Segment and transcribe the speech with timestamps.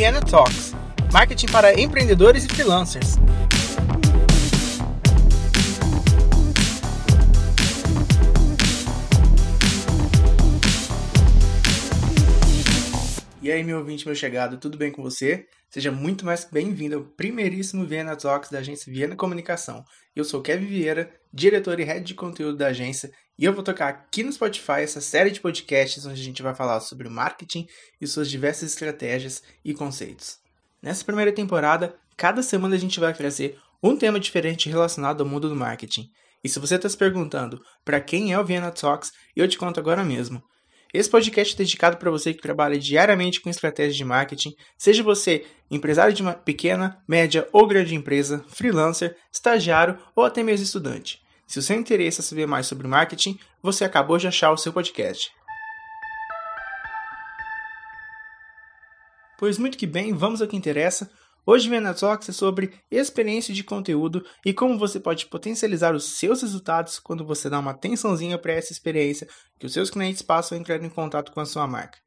[0.00, 0.72] Vienna Talks
[1.12, 3.18] marketing para empreendedores e freelancers.
[13.42, 15.46] E aí, meu ouvinte, meu chegado, tudo bem com você?
[15.70, 19.82] Seja muito mais bem-vindo ao primeiríssimo Viena Talks da agência Viena Comunicação.
[20.14, 23.88] Eu sou Kevin Vieira, diretor e head de conteúdo da agência, e eu vou tocar
[23.88, 27.66] aqui no Spotify essa série de podcasts onde a gente vai falar sobre marketing
[27.98, 30.36] e suas diversas estratégias e conceitos.
[30.82, 35.48] Nessa primeira temporada, cada semana a gente vai trazer um tema diferente relacionado ao mundo
[35.48, 36.10] do marketing.
[36.44, 39.80] E se você está se perguntando para quem é o Viena Talks, eu te conto
[39.80, 40.42] agora mesmo.
[40.92, 45.46] Esse podcast é dedicado para você que trabalha diariamente com estratégias de marketing, seja você
[45.70, 51.22] empresário de uma pequena, média ou grande empresa, freelancer, estagiário ou até mesmo estudante.
[51.46, 54.72] Se o seu interesse é saber mais sobre marketing, você acabou de achar o seu
[54.72, 55.30] podcast.
[59.38, 61.08] Pois muito que bem, vamos ao que interessa.
[61.46, 66.42] Hoje Vena Talks é sobre experiência de conteúdo e como você pode potencializar os seus
[66.42, 69.26] resultados quando você dá uma atençãozinha para essa experiência
[69.58, 71.98] que os seus clientes passam a entrar em contato com a sua marca.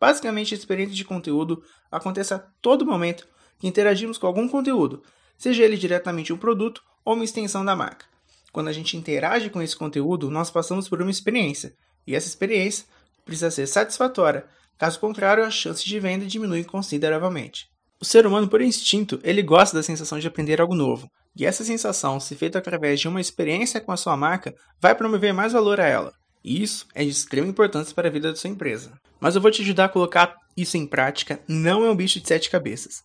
[0.00, 3.28] Basicamente, a experiência de conteúdo acontece a todo momento
[3.58, 5.02] que interagimos com algum conteúdo,
[5.36, 8.06] seja ele diretamente um produto ou uma extensão da marca.
[8.50, 11.74] Quando a gente interage com esse conteúdo, nós passamos por uma experiência,
[12.06, 12.86] e essa experiência
[13.24, 14.46] precisa ser satisfatória,
[14.78, 17.71] caso contrário, a chance de venda diminui consideravelmente.
[18.02, 21.08] O ser humano, por instinto, ele gosta da sensação de aprender algo novo.
[21.36, 25.32] E essa sensação, se feita através de uma experiência com a sua marca, vai promover
[25.32, 26.12] mais valor a ela.
[26.44, 28.90] E isso é de extrema importância para a vida da sua empresa.
[29.20, 32.26] Mas eu vou te ajudar a colocar isso em prática, não é um bicho de
[32.26, 33.04] sete cabeças.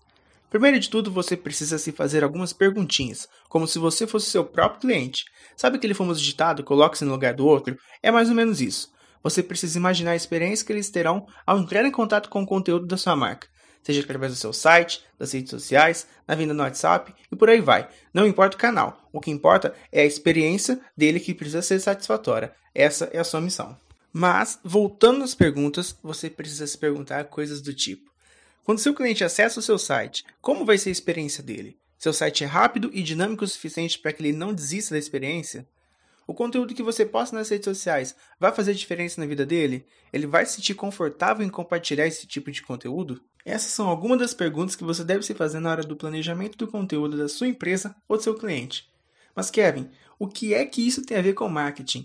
[0.50, 4.82] Primeiro de tudo, você precisa se fazer algumas perguntinhas, como se você fosse seu próprio
[4.82, 5.26] cliente.
[5.56, 7.78] Sabe aquele famoso ditado, coloque-se no lugar do outro?
[8.02, 8.90] É mais ou menos isso.
[9.22, 12.88] Você precisa imaginar a experiência que eles terão ao entrar em contato com o conteúdo
[12.88, 13.48] da sua marca
[13.88, 17.62] seja através do seu site, das redes sociais, na venda no WhatsApp e por aí
[17.62, 17.88] vai.
[18.14, 22.54] Não importa o canal, o que importa é a experiência dele que precisa ser satisfatória.
[22.76, 23.78] Essa é a sua missão.
[24.12, 28.12] Mas, voltando às perguntas, você precisa se perguntar coisas do tipo:
[28.66, 31.78] quando seu cliente acessa o seu site, como vai ser a experiência dele?
[31.98, 35.66] Seu site é rápido e dinâmico o suficiente para que ele não desista da experiência?
[36.28, 39.86] O conteúdo que você posta nas redes sociais vai fazer diferença na vida dele?
[40.12, 43.22] Ele vai se sentir confortável em compartilhar esse tipo de conteúdo?
[43.46, 46.68] Essas são algumas das perguntas que você deve se fazer na hora do planejamento do
[46.68, 48.92] conteúdo da sua empresa ou do seu cliente.
[49.34, 49.90] Mas Kevin,
[50.20, 52.04] o que é que isso tem a ver com marketing?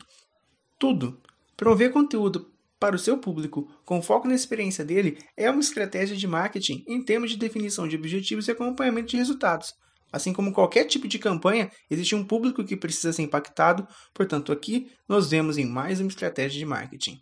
[0.79, 1.21] Tudo.
[1.57, 6.29] Promover conteúdo para o seu público com foco na experiência dele é uma estratégia de
[6.29, 9.75] marketing em termos de definição de objetivos e acompanhamento de resultados.
[10.13, 14.93] Assim como qualquer tipo de campanha, existe um público que precisa ser impactado, portanto, aqui
[15.09, 17.19] nós vemos em mais uma estratégia de marketing.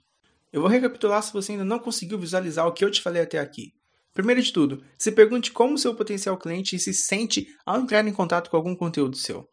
[0.53, 3.39] Eu vou recapitular se você ainda não conseguiu visualizar o que eu te falei até
[3.39, 3.73] aqui.
[4.13, 8.51] Primeiro de tudo, se pergunte como seu potencial cliente se sente ao entrar em contato
[8.51, 9.49] com algum conteúdo seu.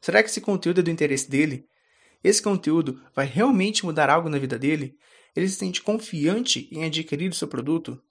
[0.00, 1.64] Será que esse conteúdo é do interesse dele?
[2.24, 4.96] Esse conteúdo vai realmente mudar algo na vida dele?
[5.36, 8.02] Ele se sente confiante em adquirir o seu produto?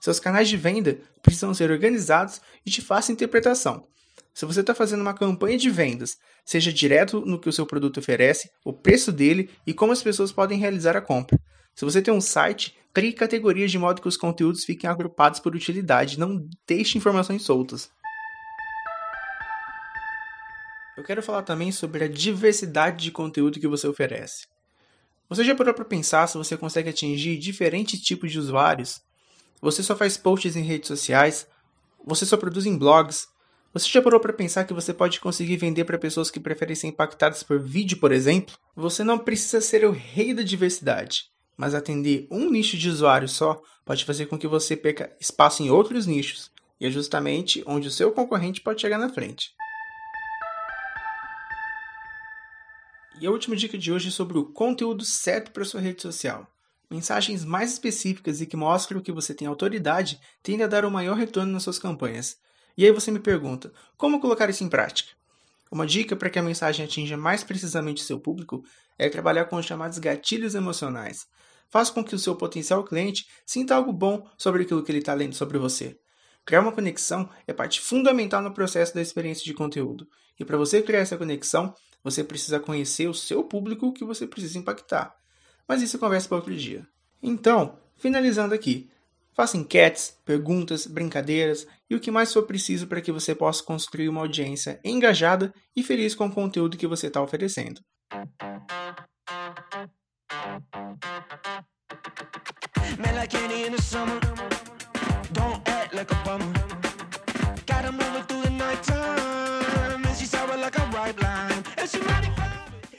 [0.00, 3.86] Seus canais de venda precisam ser organizados e de fácil interpretação.
[4.34, 7.98] Se você está fazendo uma campanha de vendas, seja direto no que o seu produto
[7.98, 11.38] oferece, o preço dele e como as pessoas podem realizar a compra.
[11.72, 15.54] Se você tem um site, crie categorias de modo que os conteúdos fiquem agrupados por
[15.54, 17.88] utilidade, não deixe informações soltas.
[20.96, 24.48] Eu quero falar também sobre a diversidade de conteúdo que você oferece.
[25.28, 29.00] Você já parou para pensar se você consegue atingir diferentes tipos de usuários?
[29.60, 31.46] Você só faz posts em redes sociais?
[32.04, 33.32] Você só produz em blogs?
[33.74, 36.86] Você já parou para pensar que você pode conseguir vender para pessoas que preferem ser
[36.86, 38.56] impactadas por vídeo, por exemplo?
[38.76, 41.24] Você não precisa ser o rei da diversidade,
[41.56, 45.70] mas atender um nicho de usuário só pode fazer com que você perca espaço em
[45.70, 49.50] outros nichos, e é justamente onde o seu concorrente pode chegar na frente.
[53.20, 56.46] E a última dica de hoje é sobre o conteúdo certo para sua rede social.
[56.88, 60.92] Mensagens mais específicas e que mostram que você tem autoridade tendem a dar o um
[60.92, 62.38] maior retorno nas suas campanhas.
[62.76, 65.12] E aí você me pergunta, como colocar isso em prática?
[65.70, 68.64] Uma dica para que a mensagem atinja mais precisamente seu público
[68.98, 71.26] é trabalhar com os chamados gatilhos emocionais.
[71.68, 75.14] Faça com que o seu potencial cliente sinta algo bom sobre aquilo que ele está
[75.14, 75.98] lendo sobre você.
[76.44, 80.06] Criar uma conexão é parte fundamental no processo da experiência de conteúdo.
[80.38, 84.58] E para você criar essa conexão, você precisa conhecer o seu público que você precisa
[84.58, 85.16] impactar.
[85.66, 86.86] Mas isso conversa para outro dia.
[87.22, 88.90] Então, finalizando aqui,
[89.34, 94.08] Faça enquetes, perguntas, brincadeiras e o que mais for preciso para que você possa construir
[94.08, 97.80] uma audiência engajada e feliz com o conteúdo que você está oferecendo.
[102.96, 103.34] Man, like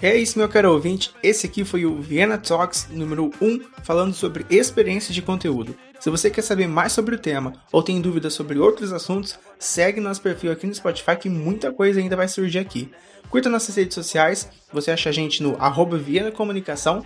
[0.05, 1.11] É isso, meu caro ouvinte.
[1.23, 5.75] Esse aqui foi o Vienna Talks número 1, falando sobre experiência de conteúdo.
[5.99, 9.99] Se você quer saber mais sobre o tema ou tem dúvidas sobre outros assuntos, segue
[9.99, 12.91] nosso perfil aqui no Spotify que muita coisa ainda vai surgir aqui.
[13.31, 17.03] Curta nossas redes sociais, você acha a gente no arroba Viena Comunicação.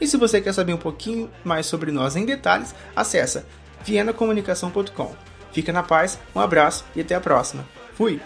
[0.00, 3.44] E se você quer saber um pouquinho mais sobre nós em detalhes, acessa
[3.82, 5.16] vienacomunicação.com.
[5.50, 7.66] Fica na paz, um abraço e até a próxima.
[7.94, 8.20] Fui!